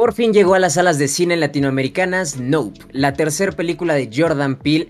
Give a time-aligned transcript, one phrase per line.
[0.00, 4.56] Por fin llegó a las salas de cine latinoamericanas Nope, la tercera película de Jordan
[4.56, 4.88] Peele,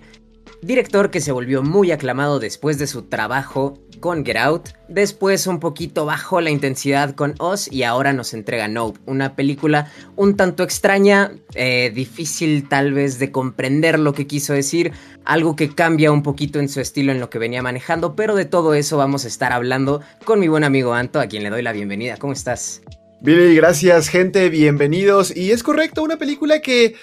[0.63, 5.59] director que se volvió muy aclamado después de su trabajo con Get Out, después un
[5.59, 10.63] poquito bajó la intensidad con Oz y ahora nos entrega Nope, una película un tanto
[10.63, 14.93] extraña, eh, difícil tal vez de comprender lo que quiso decir,
[15.25, 18.45] algo que cambia un poquito en su estilo en lo que venía manejando, pero de
[18.45, 21.63] todo eso vamos a estar hablando con mi buen amigo Anto, a quien le doy
[21.63, 22.17] la bienvenida.
[22.17, 22.81] ¿Cómo estás?
[23.23, 25.37] Billy, gracias gente, bienvenidos.
[25.37, 26.95] Y es correcto, una película que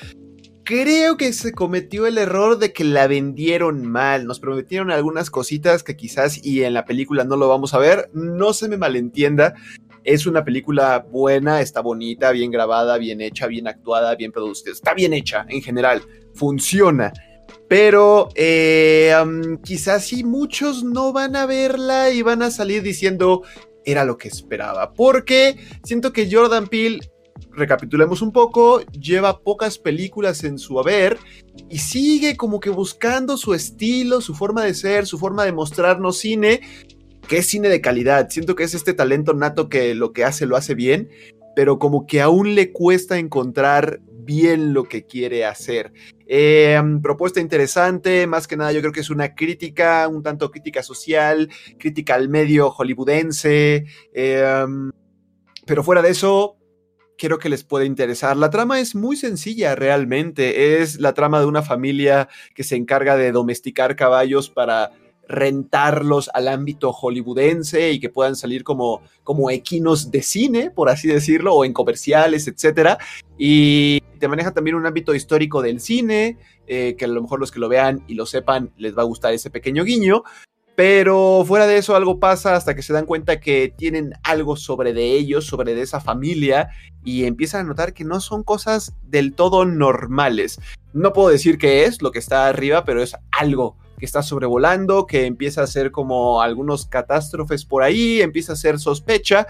[0.64, 4.26] creo que se cometió el error de que la vendieron mal.
[4.26, 8.10] Nos prometieron algunas cositas que quizás y en la película no lo vamos a ver.
[8.14, 9.54] No se me malentienda.
[10.04, 14.72] Es una película buena, está bonita, bien grabada, bien hecha, bien actuada, bien producida.
[14.72, 16.02] Está bien hecha en general.
[16.34, 17.14] Funciona.
[17.70, 19.14] Pero eh,
[19.64, 23.44] quizás sí muchos no van a verla y van a salir diciendo,
[23.88, 24.94] era lo que esperaba.
[24.94, 27.00] Porque siento que Jordan Peele,
[27.52, 31.18] recapitulemos un poco, lleva pocas películas en su haber
[31.70, 36.18] y sigue como que buscando su estilo, su forma de ser, su forma de mostrarnos
[36.18, 36.62] cine,
[37.28, 38.30] que es cine de calidad.
[38.30, 41.10] Siento que es este talento nato que lo que hace lo hace bien,
[41.58, 45.92] pero como que aún le cuesta encontrar bien lo que quiere hacer.
[46.28, 50.84] Eh, propuesta interesante, más que nada yo creo que es una crítica, un tanto crítica
[50.84, 51.50] social,
[51.80, 54.66] crítica al medio hollywoodense, eh,
[55.66, 56.58] pero fuera de eso,
[57.18, 58.38] quiero que les pueda interesar.
[58.38, 63.18] La trama es muy sencilla realmente, es la trama de una familia que se encarga
[63.18, 64.92] de domesticar caballos para
[65.28, 71.08] rentarlos al ámbito hollywoodense y que puedan salir como, como equinos de cine, por así
[71.08, 72.98] decirlo, o en comerciales, etcétera.
[73.38, 77.52] Y te maneja también un ámbito histórico del cine, eh, que a lo mejor los
[77.52, 80.24] que lo vean y lo sepan les va a gustar ese pequeño guiño.
[80.76, 84.94] Pero fuera de eso algo pasa hasta que se dan cuenta que tienen algo sobre
[84.94, 86.70] de ellos, sobre de esa familia,
[87.04, 90.60] y empiezan a notar que no son cosas del todo normales.
[90.94, 95.08] No puedo decir qué es lo que está arriba, pero es algo que está sobrevolando,
[95.08, 99.48] que empieza a hacer como algunos catástrofes por ahí, empieza a ser sospecha.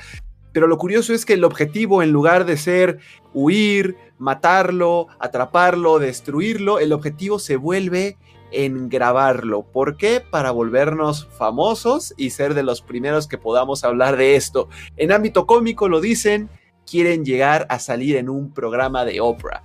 [0.53, 2.99] Pero lo curioso es que el objetivo, en lugar de ser
[3.33, 8.17] huir, matarlo, atraparlo, destruirlo, el objetivo se vuelve
[8.51, 9.63] en grabarlo.
[9.63, 10.21] ¿Por qué?
[10.21, 14.69] Para volvernos famosos y ser de los primeros que podamos hablar de esto.
[14.95, 16.49] En ámbito cómico lo dicen,
[16.89, 19.61] quieren llegar a salir en un programa de Oprah.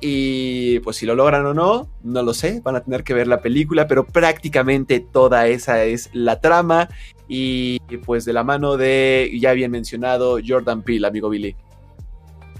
[0.00, 3.26] Y pues si lo logran o no, no lo sé, van a tener que ver
[3.26, 6.88] la película, pero prácticamente toda esa es la trama
[7.26, 11.56] y pues de la mano de, ya bien mencionado, Jordan Peele, amigo Billy.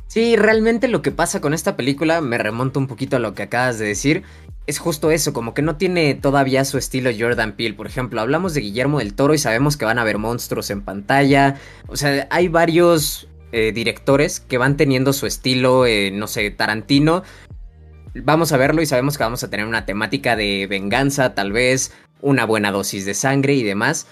[0.09, 3.45] Sí, realmente lo que pasa con esta película, me remonto un poquito a lo que
[3.45, 4.25] acabas de decir,
[4.67, 7.75] es justo eso, como que no tiene todavía su estilo Jordan Peele.
[7.75, 10.83] Por ejemplo, hablamos de Guillermo del Toro y sabemos que van a haber monstruos en
[10.83, 11.57] pantalla.
[11.87, 17.23] O sea, hay varios eh, directores que van teniendo su estilo, eh, no sé, Tarantino.
[18.15, 21.93] Vamos a verlo y sabemos que vamos a tener una temática de venganza, tal vez,
[22.21, 24.07] una buena dosis de sangre y demás.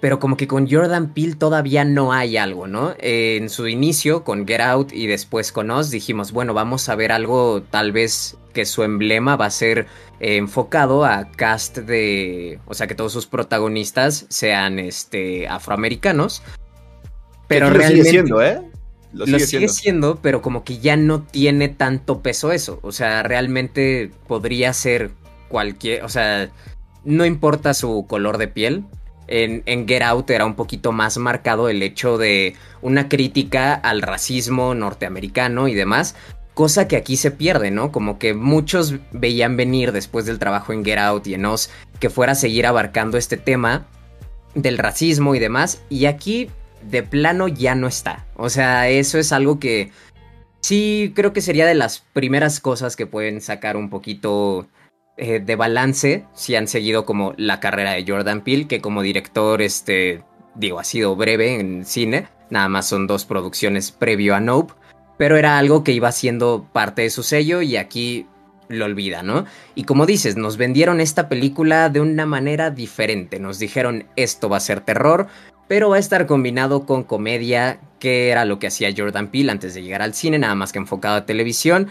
[0.00, 2.94] Pero como que con Jordan Peele todavía no hay algo, ¿no?
[2.98, 7.10] en su inicio con Get Out y después con Us dijimos, bueno, vamos a ver
[7.10, 9.86] algo tal vez que su emblema va a ser
[10.20, 16.42] eh, enfocado a cast de, o sea, que todos sus protagonistas sean este afroamericanos.
[17.48, 18.60] Pero realmente lo sigue siendo, ¿eh?
[19.12, 19.72] Lo sigue, siendo.
[19.72, 22.78] siendo, pero como que ya no tiene tanto peso eso.
[22.82, 25.10] O sea, realmente podría ser
[25.48, 26.50] cualquier, o sea,
[27.04, 28.84] no importa su color de piel.
[29.26, 34.00] En, en, Get Out era un poquito más marcado el hecho de una crítica al
[34.00, 36.14] racismo norteamericano y demás,
[36.54, 37.92] cosa que aquí se pierde, ¿no?
[37.92, 41.68] Como que muchos veían venir después del trabajo en Get Out y en Oz
[42.00, 43.86] que fuera a seguir abarcando este tema
[44.54, 46.50] del racismo y demás, y aquí
[46.82, 48.26] de plano ya no está.
[48.36, 49.90] O sea, eso es algo que
[50.60, 54.66] sí creo que sería de las primeras cosas que pueden sacar un poquito
[55.16, 59.62] eh, de balance si han seguido como la carrera de Jordan Peele, que como director,
[59.62, 60.22] este,
[60.54, 62.28] digo, ha sido breve en cine.
[62.50, 64.74] Nada más son dos producciones previo a Nope.
[65.16, 68.26] Pero era algo que iba siendo parte de su sello y aquí
[68.68, 69.44] lo olvida, ¿no?
[69.74, 73.40] Y como dices, nos vendieron esta película de una manera diferente.
[73.40, 75.26] Nos dijeron esto va a ser terror,
[75.68, 79.74] pero va a estar combinado con comedia, que era lo que hacía Jordan Peele antes
[79.74, 81.88] de llegar al cine, nada más que enfocado a televisión.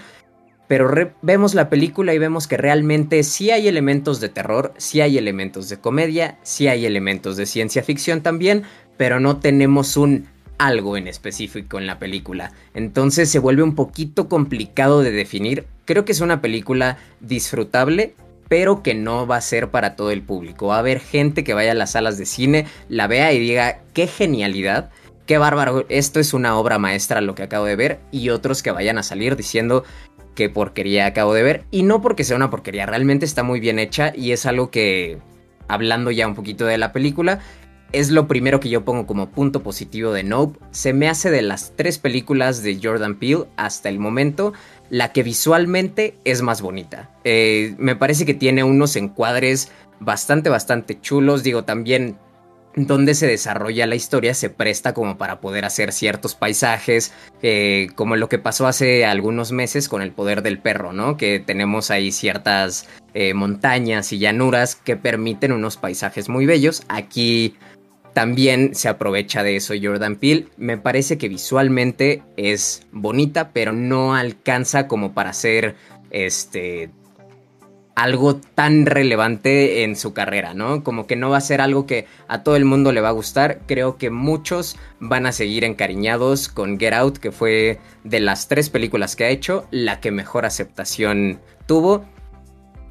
[0.67, 0.91] Pero
[1.21, 5.69] vemos la película y vemos que realmente sí hay elementos de terror, sí hay elementos
[5.69, 8.63] de comedia, sí hay elementos de ciencia ficción también,
[8.97, 10.27] pero no tenemos un
[10.57, 12.51] algo en específico en la película.
[12.73, 15.67] Entonces se vuelve un poquito complicado de definir.
[15.85, 18.15] Creo que es una película disfrutable,
[18.49, 20.67] pero que no va a ser para todo el público.
[20.67, 23.81] Va a haber gente que vaya a las salas de cine, la vea y diga
[23.93, 24.89] qué genialidad.
[25.27, 28.71] qué bárbaro, esto es una obra maestra lo que acabo de ver, y otros que
[28.71, 29.83] vayan a salir diciendo
[30.35, 33.77] qué porquería acabo de ver, y no porque sea una porquería, realmente está muy bien
[33.77, 35.19] hecha y es algo que,
[35.67, 37.39] hablando ya un poquito de la película,
[37.91, 40.59] es lo primero que yo pongo como punto positivo de Nope.
[40.71, 44.53] Se me hace de las tres películas de Jordan Peele hasta el momento
[44.89, 47.09] la que visualmente es más bonita.
[47.23, 51.43] Eh, me parece que tiene unos encuadres bastante, bastante chulos.
[51.43, 52.17] Digo, también
[52.77, 57.11] donde se desarrolla la historia se presta como para poder hacer ciertos paisajes,
[57.41, 61.17] eh, como lo que pasó hace algunos meses con el poder del perro, ¿no?
[61.17, 66.83] Que tenemos ahí ciertas eh, montañas y llanuras que permiten unos paisajes muy bellos.
[66.87, 67.55] Aquí
[68.17, 70.47] también se aprovecha de eso Jordan Peele.
[70.57, 75.75] Me parece que visualmente es bonita, pero no alcanza como para ser
[76.09, 76.89] este
[77.93, 80.83] algo tan relevante en su carrera, ¿no?
[80.83, 83.11] Como que no va a ser algo que a todo el mundo le va a
[83.11, 83.59] gustar.
[83.67, 88.71] Creo que muchos van a seguir encariñados con Get Out, que fue de las tres
[88.71, 92.03] películas que ha hecho, la que mejor aceptación tuvo.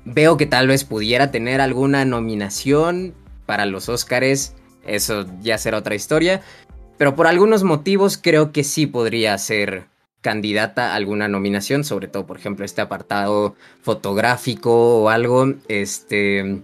[0.05, 3.13] Veo que tal vez pudiera tener alguna nominación
[3.45, 4.55] para los Oscars,
[4.87, 6.43] eso ya será otra historia.
[6.99, 9.85] Pero por algunos motivos creo que sí podría ser
[10.23, 16.63] candidata a alguna nominación, sobre todo, por ejemplo, este apartado fotográfico o algo, este,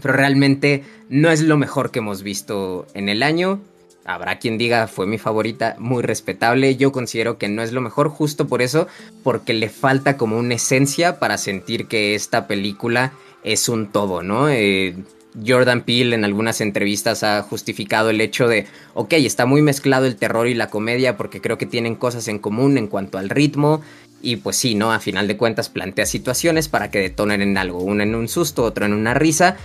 [0.00, 3.60] pero realmente no es lo mejor que hemos visto en el año.
[4.04, 6.76] Habrá quien diga fue mi favorita, muy respetable.
[6.76, 8.88] Yo considero que no es lo mejor, justo por eso,
[9.22, 13.12] porque le falta como una esencia para sentir que esta película
[13.44, 14.48] es un todo, ¿no?
[14.48, 14.96] Eh,
[15.46, 20.16] Jordan Peele en algunas entrevistas ha justificado el hecho de, ok, está muy mezclado el
[20.16, 23.82] terror y la comedia porque creo que tienen cosas en común en cuanto al ritmo.
[24.20, 24.92] Y pues sí, ¿no?
[24.92, 28.62] A final de cuentas plantea situaciones para que detonen en algo, uno en un susto,
[28.62, 29.56] otro en una risa.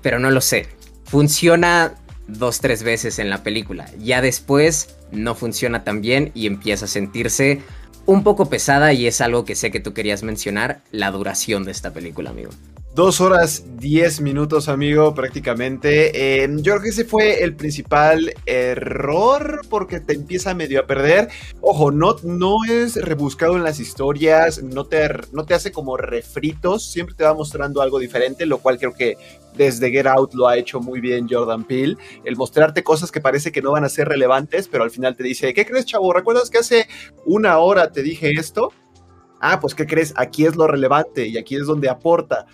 [0.00, 0.68] Pero no lo sé.
[1.04, 1.94] Funciona
[2.28, 3.90] dos, tres veces en la película.
[3.98, 7.60] Ya después no funciona tan bien y empieza a sentirse
[8.06, 11.72] un poco pesada y es algo que sé que tú querías mencionar, la duración de
[11.72, 12.50] esta película, amigo.
[12.98, 16.42] Dos horas diez minutos, amigo, prácticamente.
[16.42, 21.28] Eh, yo creo que ese fue el principal error porque te empieza medio a perder.
[21.60, 26.90] Ojo, no, no es rebuscado en las historias, no te, no te hace como refritos,
[26.90, 29.16] siempre te va mostrando algo diferente, lo cual creo que
[29.54, 31.96] desde Get Out lo ha hecho muy bien Jordan Peele.
[32.24, 35.22] El mostrarte cosas que parece que no van a ser relevantes, pero al final te
[35.22, 36.12] dice, ¿qué crees, chavo?
[36.12, 36.88] ¿Recuerdas que hace
[37.26, 38.72] una hora te dije esto?
[39.40, 40.12] Ah, pues ¿qué crees?
[40.16, 42.46] Aquí es lo relevante y aquí es donde aporta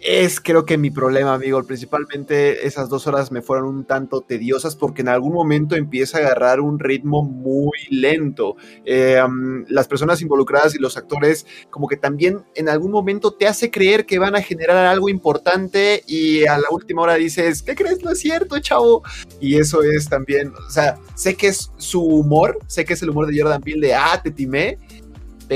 [0.00, 1.62] es creo que mi problema, amigo.
[1.64, 6.20] Principalmente esas dos horas me fueron un tanto tediosas porque en algún momento empieza a
[6.20, 8.56] agarrar un ritmo muy lento.
[8.84, 9.22] Eh,
[9.68, 14.06] las personas involucradas y los actores como que también en algún momento te hace creer
[14.06, 18.02] que van a generar algo importante y a la última hora dices, ¿qué crees?
[18.02, 19.02] No es cierto, chavo.
[19.40, 23.10] Y eso es también, o sea, sé que es su humor, sé que es el
[23.10, 24.78] humor de Jordan Peele de, ah, te timé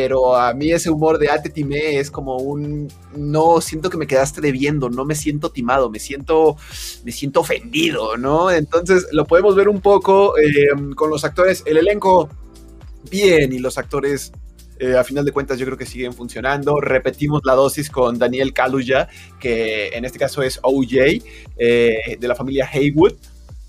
[0.00, 2.86] pero a mí ese humor de ah, te timé es como un
[3.16, 6.56] no siento que me quedaste debiendo, no me siento timado, me siento
[7.02, 8.48] me siento ofendido, ¿no?
[8.48, 12.28] Entonces lo podemos ver un poco em, con los actores, el elenco
[13.10, 14.30] bien y los actores
[14.78, 16.80] eh, a final de cuentas yo creo que siguen funcionando.
[16.80, 19.08] Repetimos la dosis con Daniel Kaluuya,
[19.40, 21.24] que en este caso es OJ,
[21.56, 23.14] eh, de la familia Haywood,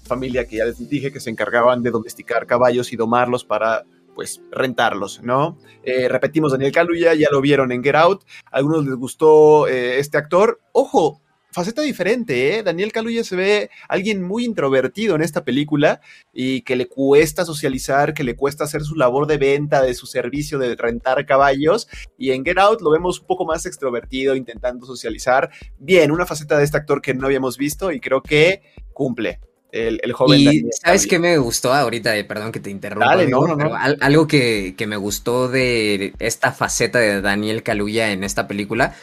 [0.03, 3.83] familia que ya les dije que se encargaban de domesticar caballos y domarlos para
[4.19, 5.57] pues rentarlos, ¿no?
[5.81, 9.97] Eh, repetimos, Daniel Kaluuya, ya lo vieron en Get Out, a algunos les gustó eh,
[9.97, 11.21] este actor, ojo,
[11.54, 12.64] faceta diferente, ¿eh?
[12.64, 16.02] Daniel Kaluuya se ve alguien muy introvertido en esta película
[16.33, 20.06] y que le cuesta socializar, que le cuesta hacer su labor de venta de su
[20.06, 24.85] servicio de rentar caballos y en Get Out lo vemos un poco más extrovertido, intentando
[24.85, 25.49] socializar.
[25.78, 29.40] Bien, una faceta de este actor que no habíamos visto y creo que cumple
[29.71, 30.40] el, joven.
[30.40, 33.11] Y sabes qué me gustó ahorita, perdón que te interrumpa.
[33.99, 38.95] algo que, que, me gustó de esta faceta de Daniel Kaluuya en esta película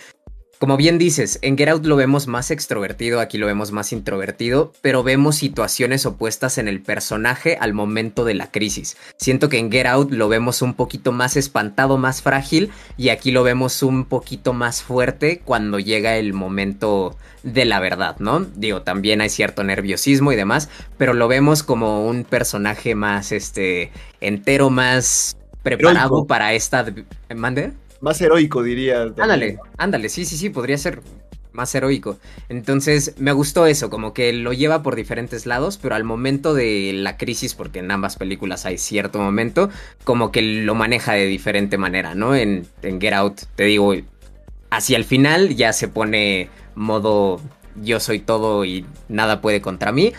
[0.58, 4.72] como bien dices, en Get Out lo vemos más extrovertido, aquí lo vemos más introvertido,
[4.80, 8.96] pero vemos situaciones opuestas en el personaje al momento de la crisis.
[9.18, 13.32] Siento que en Get Out lo vemos un poquito más espantado, más frágil, y aquí
[13.32, 18.40] lo vemos un poquito más fuerte cuando llega el momento de la verdad, ¿no?
[18.40, 23.92] Digo, también hay cierto nerviosismo y demás, pero lo vemos como un personaje más, este,
[24.20, 26.86] entero, más preparado para esta...
[27.34, 27.72] ¿Mande?
[28.00, 29.02] Más heroico, diría.
[29.02, 31.00] Ándale, ándale, sí, sí, sí, podría ser
[31.52, 32.18] más heroico.
[32.48, 36.92] Entonces, me gustó eso, como que lo lleva por diferentes lados, pero al momento de
[36.94, 39.70] la crisis, porque en ambas películas hay cierto momento,
[40.04, 42.34] como que lo maneja de diferente manera, ¿no?
[42.36, 43.94] En, en Get Out, te digo,
[44.70, 47.40] hacia el final ya se pone modo
[47.82, 50.12] yo soy todo y nada puede contra mí.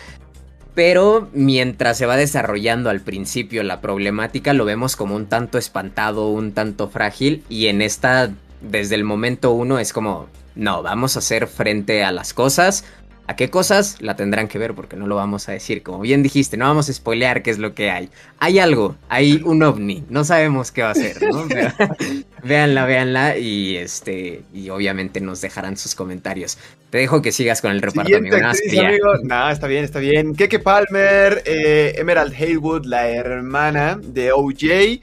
[0.77, 6.29] Pero mientras se va desarrollando al principio la problemática, lo vemos como un tanto espantado,
[6.29, 7.43] un tanto frágil.
[7.49, 8.29] Y en esta,
[8.61, 12.85] desde el momento uno, es como, no, vamos a hacer frente a las cosas,
[13.29, 13.97] ¿A qué cosas?
[14.01, 15.83] La tendrán que ver porque no lo vamos a decir.
[15.83, 18.09] Como bien dijiste, no vamos a spoilear qué es lo que hay.
[18.39, 21.45] Hay algo, hay un ovni, no sabemos qué va a ser, ¿no?
[22.43, 26.57] véanla, véanla y este y obviamente nos dejarán sus comentarios.
[26.89, 28.37] Te dejo que sigas con el reparto, amigo.
[29.23, 30.35] No, está bien, está bien.
[30.35, 35.01] Keke Palmer, eh, Emerald Haywood, la hermana de OJ,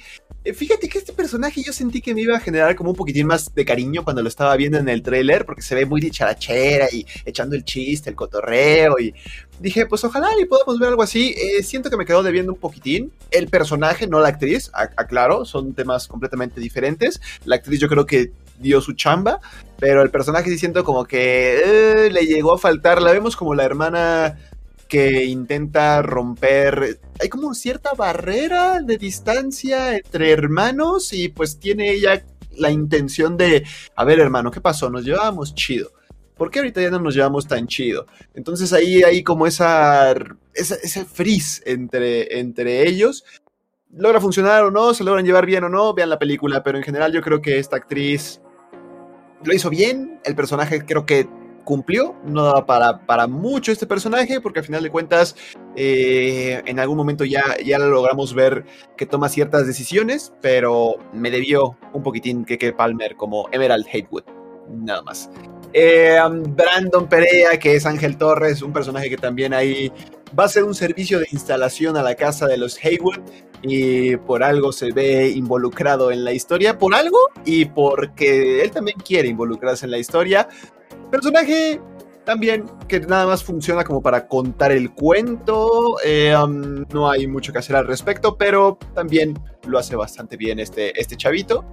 [0.52, 3.54] fíjate que este personaje yo sentí que me iba a generar como un poquitín más
[3.54, 7.06] de cariño cuando lo estaba viendo en el tráiler, porque se ve muy dicharachera y
[7.24, 9.14] echando el chiste, el cotorreo, y
[9.60, 11.34] dije, pues ojalá y podamos ver algo así.
[11.36, 13.12] Eh, siento que me quedó debiendo un poquitín.
[13.30, 17.20] El personaje, no la actriz, aclaro, son temas completamente diferentes.
[17.44, 19.40] La actriz yo creo que dio su chamba,
[19.78, 23.00] pero el personaje sí siento como que eh, le llegó a faltar.
[23.00, 24.38] La vemos como la hermana
[24.84, 27.00] que intenta romper.
[27.20, 32.24] Hay como cierta barrera de distancia entre hermanos y pues tiene ella
[32.56, 33.64] la intención de,
[33.96, 34.90] a ver hermano, ¿qué pasó?
[34.90, 35.90] Nos llevábamos chido.
[36.36, 38.06] ¿Por qué ahorita ya no nos llevamos tan chido?
[38.34, 40.14] Entonces ahí hay como esa,
[40.54, 43.24] ese frizz entre, entre ellos.
[43.92, 44.92] ¿Logra funcionar o no?
[44.92, 45.94] ¿Se logran llevar bien o no?
[45.94, 48.40] Vean la película, pero en general yo creo que esta actriz
[49.44, 50.20] lo hizo bien.
[50.24, 51.28] El personaje creo que
[51.64, 55.36] cumplió, no daba para, para mucho este personaje, porque al final de cuentas,
[55.76, 58.64] eh, en algún momento ya, ya lo logramos ver
[58.96, 64.24] que toma ciertas decisiones, pero me debió un poquitín que Palmer como Emerald Hatewood,
[64.68, 65.30] nada más.
[65.76, 66.18] Eh,
[66.50, 69.92] Brandon Perea, que es Ángel Torres, un personaje que también ahí
[70.38, 73.18] va a ser un servicio de instalación a la casa de los Haywood
[73.62, 78.98] y por algo se ve involucrado en la historia, por algo y porque él también
[78.98, 80.48] quiere involucrarse en la historia.
[81.14, 81.80] Personaje
[82.24, 85.94] también que nada más funciona como para contar el cuento.
[86.04, 90.58] Eh, um, no hay mucho que hacer al respecto, pero también lo hace bastante bien
[90.58, 91.64] este, este chavito.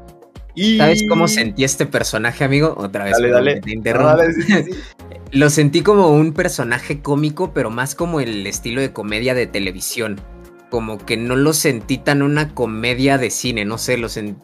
[0.54, 0.78] Y...
[0.78, 2.76] ¿Sabes cómo sentí este personaje, amigo?
[2.78, 3.18] Otra vez.
[3.20, 3.62] Dale,
[5.32, 10.22] lo sentí como un personaje cómico, pero más como el estilo de comedia de televisión.
[10.72, 14.42] Como que no lo sentí tan una comedia de cine, no sé, lo sentí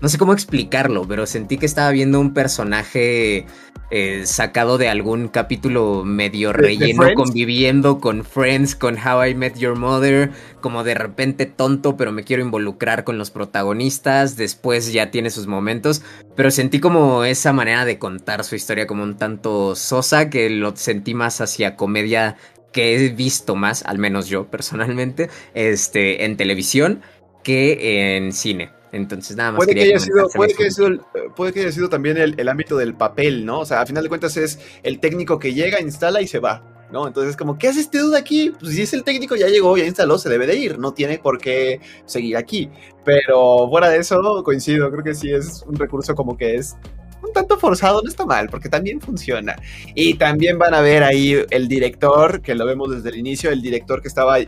[0.00, 3.46] no sé cómo explicarlo, pero sentí que estaba viendo un personaje
[3.90, 9.76] eh, sacado de algún capítulo medio relleno, conviviendo con Friends, con How I Met Your
[9.78, 10.30] Mother,
[10.60, 15.46] como de repente tonto, pero me quiero involucrar con los protagonistas, después ya tiene sus
[15.46, 16.02] momentos,
[16.36, 20.76] pero sentí como esa manera de contar su historia como un tanto sosa, que lo
[20.76, 22.36] sentí más hacia comedia
[22.72, 27.02] que he visto más, al menos yo personalmente, este, en televisión
[27.42, 28.70] que en cine.
[28.92, 29.56] Entonces, nada más.
[29.56, 30.90] Puede, que haya, sido, puede, que, haya sido,
[31.34, 33.60] puede que haya sido también el, ámbito del papel, ¿no?
[33.60, 36.62] O sea, a final de cuentas es el técnico que llega, instala y se va,
[36.92, 37.06] ¿no?
[37.06, 38.52] Entonces, como, ¿qué hace este duda aquí?
[38.60, 41.18] Pues si es el técnico, ya llegó, ya instaló, se debe de ir, no tiene
[41.18, 42.68] por qué seguir aquí.
[43.02, 46.76] Pero fuera de eso, coincido, creo que sí es un recurso como que es
[47.22, 49.56] un tanto forzado, no está mal, porque también funciona.
[49.94, 53.62] Y también van a ver ahí el director, que lo vemos desde el inicio, el
[53.62, 54.38] director que estaba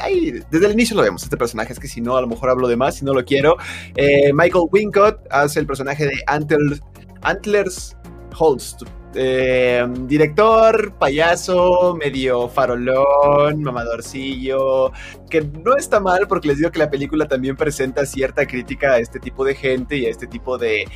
[0.00, 2.50] ahí, desde el inicio lo vemos, este personaje, es que si no, a lo mejor
[2.50, 3.56] hablo de más, si no lo quiero.
[3.96, 6.80] Eh, Michael Wincott hace el personaje de Antlers,
[7.22, 7.96] Antlers
[8.36, 8.82] Holst,
[9.20, 14.92] eh, director, payaso, medio farolón, mamadorcillo,
[15.28, 18.98] que no está mal porque les digo que la película también presenta cierta crítica a
[18.98, 20.86] este tipo de gente y a este tipo de,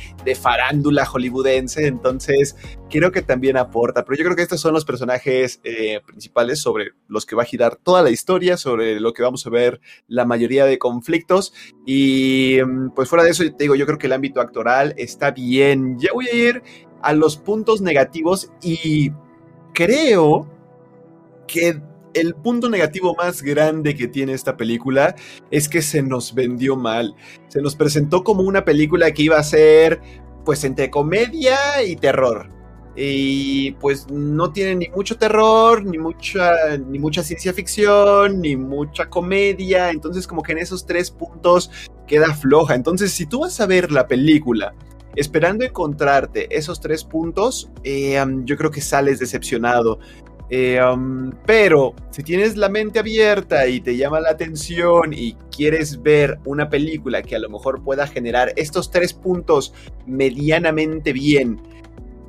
[0.41, 2.55] farándula hollywoodense, entonces
[2.89, 6.91] creo que también aporta, pero yo creo que estos son los personajes eh, principales sobre
[7.07, 10.25] los que va a girar toda la historia, sobre lo que vamos a ver la
[10.25, 11.53] mayoría de conflictos
[11.85, 15.31] y mm, pues fuera de eso, te digo, yo creo que el ámbito actoral está
[15.31, 16.63] bien, ya voy a ir
[17.03, 19.11] a los puntos negativos y
[19.73, 20.47] creo
[21.47, 21.81] que
[22.13, 25.15] el punto negativo más grande que tiene esta película
[25.51, 27.15] es que se nos vendió mal.
[27.47, 30.01] Se nos presentó como una película que iba a ser
[30.45, 32.49] pues entre comedia y terror.
[32.95, 39.09] Y pues no tiene ni mucho terror, ni mucha, ni mucha ciencia ficción, ni mucha
[39.09, 39.89] comedia.
[39.89, 41.71] Entonces como que en esos tres puntos
[42.07, 42.75] queda floja.
[42.75, 44.75] Entonces si tú vas a ver la película
[45.15, 49.99] esperando encontrarte esos tres puntos, eh, yo creo que sales decepcionado.
[50.49, 50.79] Eh,
[51.47, 56.69] pero si tienes la mente abierta y te llama la atención y quieres ver una
[56.69, 59.73] película que a lo mejor pueda generar estos tres puntos
[60.05, 61.59] medianamente bien,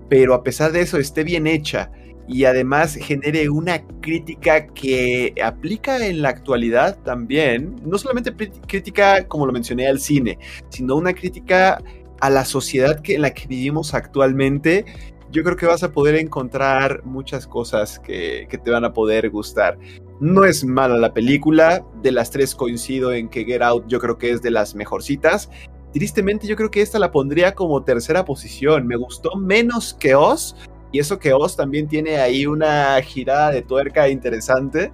[0.08, 1.90] pero a pesar de eso esté bien hecha
[2.26, 8.32] y además genere una crítica que aplica en la actualidad también, no solamente
[8.66, 10.38] crítica como lo mencioné al cine,
[10.70, 11.82] sino una crítica
[12.24, 14.86] a la sociedad que, en la que vivimos actualmente,
[15.30, 19.28] yo creo que vas a poder encontrar muchas cosas que, que te van a poder
[19.28, 19.78] gustar.
[20.20, 24.16] No es mala la película, de las tres coincido en que Get Out yo creo
[24.16, 25.50] que es de las mejorcitas.
[25.92, 28.86] Tristemente yo creo que esta la pondría como tercera posición.
[28.86, 30.56] Me gustó menos que Oz,
[30.92, 34.92] y eso que Oz también tiene ahí una girada de tuerca interesante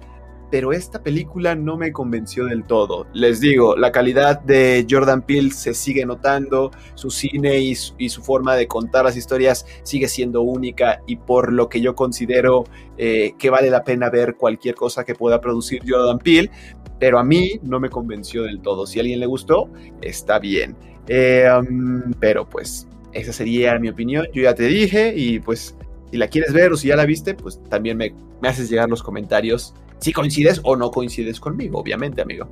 [0.51, 3.07] pero esta película no me convenció del todo.
[3.13, 8.55] Les digo, la calidad de Jordan Peele se sigue notando, su cine y su, forma
[8.55, 12.65] de contar las historias sigue siendo única y por lo que yo considero
[12.97, 16.51] eh, que vale la pena ver cualquier cosa que pueda producir Jordan Peele,
[16.99, 18.85] pero a mí no me convenció del todo.
[18.85, 19.69] Si a alguien le gustó,
[20.01, 20.75] está bien.
[21.07, 24.27] Eh, um, pero pues esa sería mi opinión.
[24.33, 25.77] Yo ya te dije y pues
[26.11, 28.89] si la quieres ver o si ya la viste, pues también me, me haces llegar
[28.89, 32.49] los comentarios si coincides o no coincides conmigo, obviamente, amigo.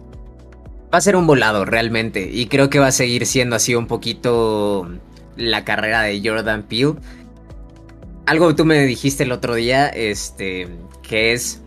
[0.93, 3.87] Va a ser un volado realmente y creo que va a seguir siendo así un
[3.87, 4.89] poquito
[5.35, 6.95] la carrera de Jordan Peele.
[8.25, 10.67] Algo tú me dijiste el otro día, este,
[11.01, 11.61] que es,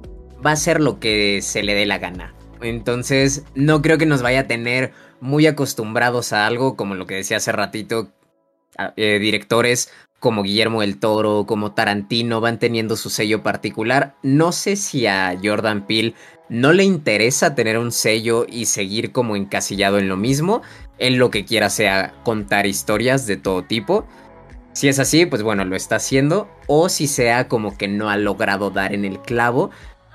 [0.45, 2.35] va a ser lo que se le dé la gana.
[2.61, 7.17] Entonces, no creo que nos vaya a tener muy acostumbrados a algo como lo que
[7.17, 8.13] decía hace ratito,
[8.97, 9.91] eh, directores
[10.23, 14.15] como Guillermo del Toro, como Tarantino, van teniendo su sello particular.
[14.23, 16.15] No sé si a Jordan Peele
[16.49, 20.63] no le interesa tener un sello y seguir como encasillado en lo mismo.
[21.01, 24.07] En lo que quiera sea contar historias de todo tipo.
[24.75, 26.49] Si es así, pues bueno, lo está haciendo.
[26.69, 29.73] O si sea como que no ha logrado dar en el clavo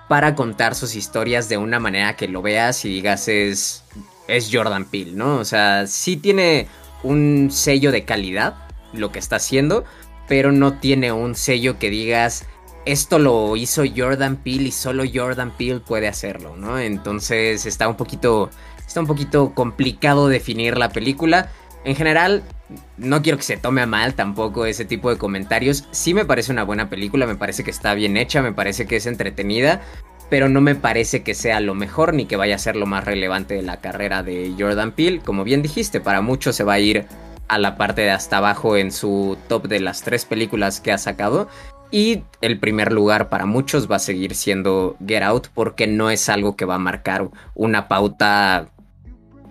[0.07, 3.83] para contar sus historias de una manera que lo veas y digas es,
[4.29, 5.35] es Jordan Peele, ¿no?
[5.35, 6.69] O sea, sí tiene
[7.03, 9.85] un sello de calidad lo que está haciendo,
[10.27, 12.45] pero no tiene un sello que digas
[12.87, 16.79] esto lo hizo Jordan Peele y solo Jordan Peele puede hacerlo, ¿no?
[16.79, 18.49] Entonces está un poquito
[18.87, 21.49] está un poquito complicado definir la película.
[21.83, 22.43] En general,
[22.97, 25.85] no quiero que se tome a mal tampoco ese tipo de comentarios.
[25.91, 28.95] Sí me parece una buena película, me parece que está bien hecha, me parece que
[28.95, 29.81] es entretenida,
[30.29, 33.03] pero no me parece que sea lo mejor ni que vaya a ser lo más
[33.03, 35.19] relevante de la carrera de Jordan Peele.
[35.19, 37.05] Como bien dijiste, para muchos se va a ir
[37.47, 40.97] a la parte de hasta abajo en su top de las tres películas que ha
[40.97, 41.47] sacado.
[41.89, 46.27] Y el primer lugar para muchos va a seguir siendo Get Out porque no es
[46.27, 48.69] algo que va a marcar una pauta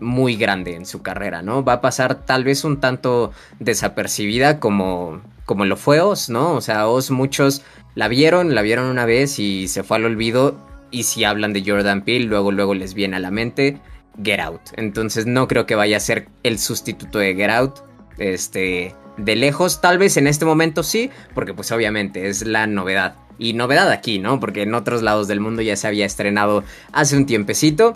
[0.00, 1.64] muy grande en su carrera, ¿no?
[1.64, 6.52] Va a pasar tal vez un tanto desapercibida como, como lo fue Oz, ¿no?
[6.52, 7.62] O sea, Oz muchos
[7.94, 10.56] la vieron, la vieron una vez y se fue al olvido.
[10.90, 13.80] Y si hablan de Jordan Peele, luego, luego les viene a la mente
[14.22, 14.60] Get Out.
[14.76, 17.80] Entonces no creo que vaya a ser el sustituto de Get Out.
[18.18, 23.16] Este, de lejos, tal vez en este momento sí, porque pues obviamente es la novedad.
[23.38, 24.40] Y novedad aquí, ¿no?
[24.40, 27.94] Porque en otros lados del mundo ya se había estrenado hace un tiempecito.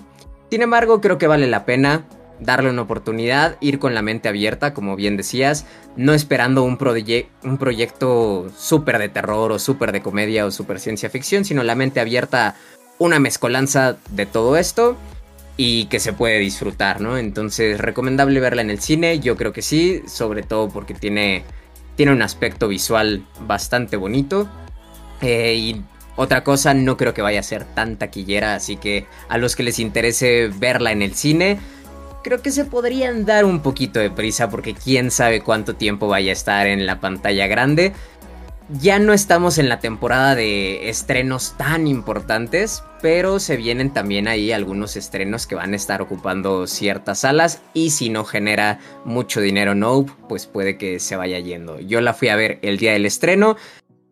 [0.51, 2.05] Sin embargo, creo que vale la pena
[2.41, 8.51] darle una oportunidad, ir con la mente abierta, como bien decías, no esperando un, proyecto
[8.57, 12.57] súper de terror o súper de comedia o súper ciencia ficción, sino la mente abierta,
[12.99, 14.97] una mezcolanza de todo esto
[15.63, 17.19] y que se puede disfrutar, ¿no?
[17.19, 21.45] Entonces, recomendable verla en el cine, yo creo que sí, sobre todo porque tiene,
[21.97, 24.49] tiene un aspecto visual bastante bonito.
[25.21, 25.83] Eh, y
[26.17, 29.63] otra cosa, no creo que vaya a ser tan taquillera, así que a los que
[29.63, 31.59] les interese verla en el cine,
[32.25, 36.31] creo que se podrían dar un poquito de prisa porque quién sabe cuánto tiempo vaya
[36.31, 37.93] a estar en la pantalla grande
[38.79, 44.53] ya no estamos en la temporada de estrenos tan importantes, pero se vienen también ahí
[44.53, 49.75] algunos estrenos que van a estar ocupando ciertas salas y si no genera mucho dinero
[49.75, 51.81] no, pues puede que se vaya yendo.
[51.81, 53.57] Yo la fui a ver el día del estreno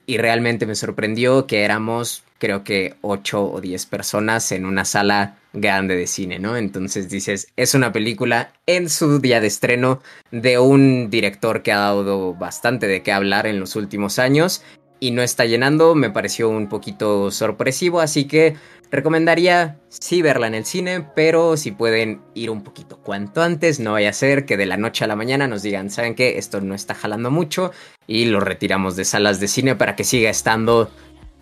[0.06, 5.36] y realmente me sorprendió que éramos creo que 8 o 10 personas en una sala
[5.52, 6.56] grande de cine, ¿no?
[6.56, 11.78] Entonces dices, es una película en su día de estreno de un director que ha
[11.78, 14.62] dado bastante de qué hablar en los últimos años
[15.00, 18.56] y no está llenando, me pareció un poquito sorpresivo, así que
[18.90, 23.92] recomendaría sí verla en el cine, pero si pueden ir un poquito cuanto antes, no
[23.92, 26.38] vaya a ser que de la noche a la mañana nos digan, ¿saben qué?
[26.38, 27.70] Esto no está jalando mucho
[28.06, 30.90] y lo retiramos de salas de cine para que siga estando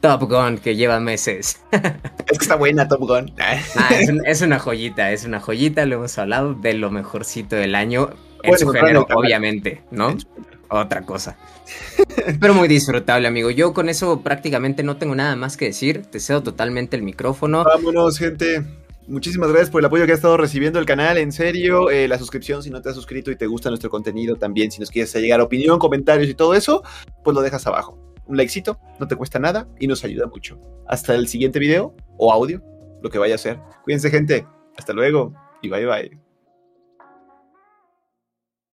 [0.06, 1.60] Top Gun, que lleva meses.
[1.72, 3.32] es que está buena Top Gun.
[3.76, 3.90] Ah,
[4.24, 8.10] es, una joyita, es una joyita, lo hemos hablado de lo mejorcito del año.
[8.44, 10.16] En su género, obviamente, ¿no?
[10.68, 11.36] Otra cosa.
[12.40, 13.50] Pero muy disfrutable, amigo.
[13.50, 16.02] Yo con eso prácticamente no tengo nada más que decir.
[16.02, 17.64] Te cedo totalmente el micrófono.
[17.64, 18.64] Vámonos, gente.
[19.08, 21.90] Muchísimas gracias por el apoyo que ha estado recibiendo el canal, en serio.
[21.90, 24.78] Eh, la suscripción, si no te has suscrito y te gusta nuestro contenido también, si
[24.78, 26.84] nos quieres llegar opinión, comentarios y todo eso,
[27.24, 30.60] pues lo dejas abajo un likecito, no te cuesta nada y nos ayuda mucho.
[30.86, 32.62] Hasta el siguiente video o audio,
[33.02, 33.58] lo que vaya a ser.
[33.84, 36.25] Cuídense gente, hasta luego y bye bye.